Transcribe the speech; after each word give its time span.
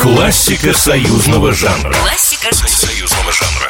Классика 0.00 0.72
союзного 0.72 1.52
жанра. 1.52 1.92
Классика 1.92 2.54
союзного 2.54 3.32
жанра. 3.32 3.68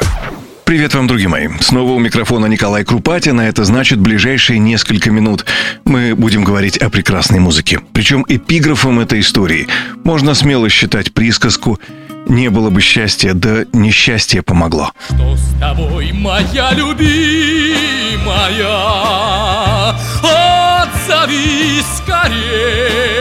Привет 0.63 0.95
вам, 0.95 1.05
друзья 1.05 1.27
мои. 1.27 1.49
Снова 1.59 1.91
у 1.91 1.99
микрофона 1.99 2.45
Николай 2.45 2.85
Крупатин, 2.85 3.41
а 3.41 3.43
это 3.43 3.65
значит 3.65 3.99
ближайшие 3.99 4.57
несколько 4.57 5.11
минут 5.11 5.43
мы 5.83 6.15
будем 6.15 6.45
говорить 6.45 6.77
о 6.77 6.89
прекрасной 6.89 7.39
музыке. 7.39 7.81
Причем 7.91 8.25
эпиграфом 8.29 9.01
этой 9.01 9.19
истории 9.19 9.67
можно 10.05 10.33
смело 10.33 10.69
считать 10.69 11.13
присказку 11.13 11.81
«Не 12.27 12.49
было 12.49 12.69
бы 12.69 12.79
счастья, 12.79 13.33
да 13.33 13.65
несчастье 13.73 14.41
помогло». 14.41 14.93
Что 15.07 15.35
с 15.35 15.59
тобой, 15.59 16.13
моя 16.13 16.71
любимая? 16.71 17.09
Отзовись 20.23 21.85
скорее. 21.97 23.20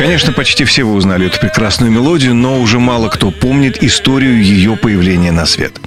Конечно, 0.00 0.32
почти 0.32 0.64
все 0.64 0.82
вы 0.84 0.94
узнали 0.94 1.26
эту 1.26 1.38
прекрасную 1.40 1.92
мелодию, 1.92 2.34
но 2.34 2.58
уже 2.58 2.78
мало 2.78 3.10
кто 3.10 3.30
помнит 3.30 3.84
историю 3.84 4.42
ее 4.42 4.74
появления 4.74 5.30
на 5.30 5.44
свет. 5.44 5.78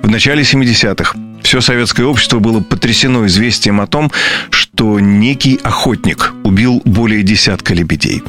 В 0.00 0.08
начале 0.08 0.42
70-х 0.42 1.18
все 1.42 1.60
советское 1.60 2.04
общество 2.04 2.38
было 2.38 2.60
потрясено 2.60 3.26
известием 3.26 3.80
о 3.80 3.88
том, 3.88 4.12
что 4.50 5.00
некий 5.00 5.58
охотник 5.64 6.34
убил 6.44 6.82
более 6.84 7.24
десятка 7.24 7.74
лебедей. 7.74 8.22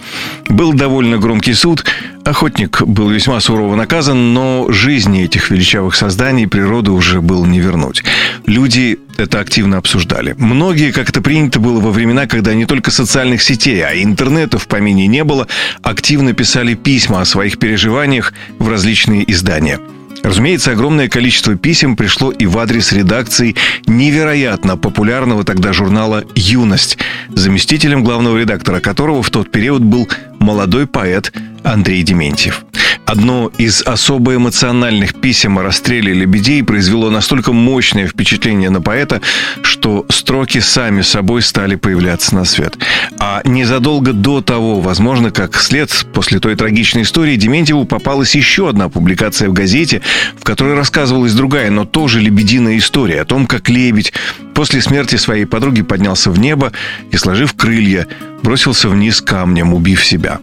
Был 0.47 0.73
довольно 0.73 1.19
громкий 1.19 1.53
суд, 1.53 1.85
охотник 2.25 2.81
был 2.81 3.07
весьма 3.09 3.39
сурово 3.39 3.75
наказан, 3.75 4.33
но 4.33 4.71
жизни 4.71 5.25
этих 5.25 5.51
величавых 5.51 5.93
созданий 5.93 6.47
природы 6.47 6.89
уже 6.89 7.21
было 7.21 7.45
не 7.45 7.59
вернуть. 7.59 8.03
Люди 8.47 8.97
это 9.19 9.39
активно 9.39 9.77
обсуждали. 9.77 10.35
Многие, 10.37 10.91
как 10.91 11.09
это 11.09 11.21
принято 11.21 11.59
было 11.59 11.79
во 11.79 11.91
времена, 11.91 12.27
когда 12.27 12.53
не 12.53 12.65
только 12.65 12.91
социальных 12.91 13.41
сетей, 13.41 13.83
а 13.83 13.93
интернета 13.93 14.57
в 14.57 14.67
помине 14.67 15.07
не 15.07 15.23
было, 15.23 15.47
активно 15.81 16.33
писали 16.33 16.73
письма 16.73 17.21
о 17.21 17.25
своих 17.25 17.59
переживаниях 17.59 18.33
в 18.57 18.69
различные 18.69 19.29
издания– 19.31 19.79
Разумеется, 20.23 20.71
огромное 20.71 21.07
количество 21.07 21.55
писем 21.55 21.95
пришло 21.95 22.31
и 22.31 22.45
в 22.45 22.57
адрес 22.57 22.91
редакции 22.91 23.55
невероятно 23.87 24.77
популярного 24.77 25.43
тогда 25.43 25.73
журнала 25.73 26.23
«Юность», 26.35 26.97
заместителем 27.33 28.03
главного 28.03 28.37
редактора 28.37 28.79
которого 28.79 29.23
в 29.23 29.29
тот 29.29 29.51
период 29.51 29.81
был 29.81 30.07
молодой 30.39 30.87
поэт 30.87 31.33
Андрей 31.63 32.03
Дементьев. 32.03 32.65
Одно 33.09 33.51
из 33.57 33.81
особо 33.81 34.35
эмоциональных 34.35 35.15
писем 35.15 35.57
о 35.57 35.63
расстреле 35.63 36.13
лебедей 36.13 36.63
произвело 36.63 37.09
настолько 37.09 37.51
мощное 37.51 38.05
впечатление 38.05 38.69
на 38.69 38.83
поэта, 38.83 39.19
что 39.63 40.05
строки 40.09 40.59
сами 40.59 41.01
собой 41.01 41.41
стали 41.41 41.73
появляться 41.73 42.35
на 42.35 42.45
свет. 42.45 42.77
А 43.17 43.41
незадолго 43.45 44.13
до 44.13 44.41
того, 44.41 44.79
возможно, 44.79 45.31
как 45.31 45.59
след 45.59 45.89
после 46.13 46.39
той 46.39 46.55
трагичной 46.55 47.01
истории, 47.01 47.35
Дементьеву 47.35 47.85
попалась 47.85 48.35
еще 48.35 48.69
одна 48.69 48.89
публикация 48.89 49.49
в 49.49 49.53
газете, 49.53 50.03
в 50.39 50.43
которой 50.43 50.75
рассказывалась 50.75 51.33
другая, 51.33 51.71
но 51.71 51.85
тоже 51.85 52.19
лебединая 52.19 52.77
история 52.77 53.21
о 53.21 53.25
том, 53.25 53.47
как 53.47 53.69
лебедь 53.69 54.13
после 54.53 54.83
смерти 54.83 55.15
своей 55.15 55.45
подруги 55.45 55.81
поднялся 55.81 56.29
в 56.29 56.37
небо 56.37 56.73
и, 57.09 57.17
сложив 57.17 57.55
крылья, 57.55 58.05
бросился 58.43 58.87
вниз 58.87 59.19
камнем, 59.19 59.73
убив 59.73 60.05
себя. 60.05 60.41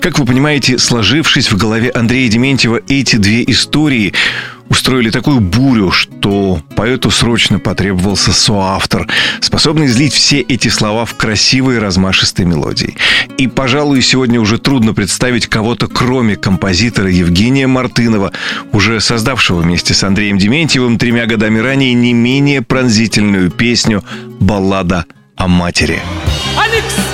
Как 0.00 0.18
вы 0.18 0.24
понимаете, 0.24 0.78
сложившись 0.78 1.50
в 1.50 1.56
голове 1.56 1.90
Андрея 1.90 2.28
Дементьева 2.28 2.80
эти 2.88 3.16
две 3.16 3.44
истории 3.44 4.14
устроили 4.68 5.10
такую 5.10 5.40
бурю, 5.40 5.90
что 5.90 6.60
поэту 6.74 7.10
срочно 7.10 7.58
потребовался 7.58 8.32
соавтор, 8.32 9.08
способный 9.40 9.86
излить 9.86 10.12
все 10.12 10.40
эти 10.40 10.68
слова 10.68 11.04
в 11.04 11.14
красивые 11.14 11.78
размашистые 11.78 12.46
мелодии. 12.46 12.96
И, 13.38 13.46
пожалуй, 13.46 14.02
сегодня 14.02 14.40
уже 14.40 14.58
трудно 14.58 14.94
представить 14.94 15.46
кого-то, 15.46 15.86
кроме 15.86 16.36
композитора 16.36 17.10
Евгения 17.10 17.66
Мартынова, 17.66 18.32
уже 18.72 19.00
создавшего 19.00 19.60
вместе 19.60 19.94
с 19.94 20.02
Андреем 20.02 20.38
Дементьевым 20.38 20.98
тремя 20.98 21.26
годами 21.26 21.58
ранее 21.58 21.94
не 21.94 22.12
менее 22.12 22.62
пронзительную 22.62 23.50
песню 23.50 24.04
«Баллада 24.40 25.04
о 25.36 25.48
матери». 25.48 26.00
Алексей, 26.56 27.05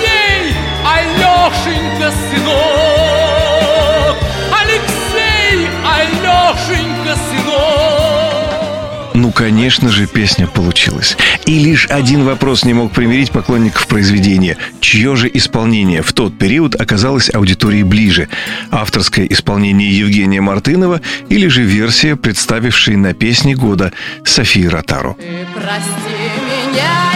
Алешенька, 2.03 2.11
сынок, 2.35 4.17
Алексей, 4.51 5.67
Алешенька, 5.85 7.15
сынок. 7.29 9.13
Ну, 9.13 9.31
конечно 9.31 9.89
же, 9.89 10.07
песня 10.07 10.47
получилась. 10.47 11.15
И 11.45 11.59
лишь 11.59 11.87
один 11.87 12.25
вопрос 12.25 12.65
не 12.65 12.73
мог 12.73 12.91
примирить 12.91 13.31
поклонников 13.31 13.87
произведения. 13.87 14.57
Чье 14.81 15.15
же 15.15 15.29
исполнение 15.33 16.01
в 16.01 16.11
тот 16.11 16.37
период 16.37 16.75
оказалось 16.75 17.33
аудитории 17.33 17.83
ближе? 17.83 18.27
Авторское 18.69 19.25
исполнение 19.27 19.97
Евгения 19.97 20.41
Мартынова 20.41 20.99
или 21.29 21.47
же 21.47 21.61
версия, 21.63 22.17
представившей 22.17 22.97
на 22.97 23.13
песне 23.13 23.55
года 23.55 23.93
Софии 24.25 24.65
Ротару? 24.65 25.15
Ты 25.19 25.47
прости 25.53 26.31
меня, 26.73 27.12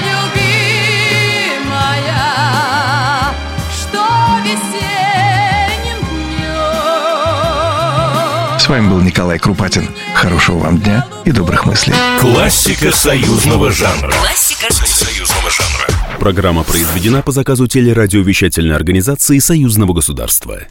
С 8.67 8.69
вами 8.69 8.89
был 8.89 8.99
Николай 8.99 9.39
Крупатин. 9.39 9.87
Хорошего 10.13 10.57
вам 10.57 10.81
дня 10.81 11.07
и 11.23 11.31
добрых 11.31 11.65
мыслей. 11.65 11.93
Классика 12.19 12.91
союзного 12.91 13.71
жанра. 13.71 14.11
Классика 14.11 14.73
союзного 14.73 15.49
жанра. 15.49 15.87
Программа 16.19 16.65
произведена 16.65 17.21
по 17.21 17.31
заказу 17.31 17.67
телерадиовещательной 17.67 18.75
организации 18.75 19.39
Союзного 19.39 19.93
государства. 19.93 20.67